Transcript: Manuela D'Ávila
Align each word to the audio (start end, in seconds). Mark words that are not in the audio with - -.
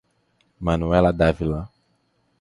Manuela 0.59 1.13
D'Ávila 1.13 1.61